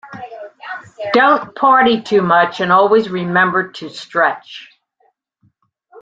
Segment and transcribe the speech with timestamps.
[1.13, 4.67] Don't party too much and always remember to stretch.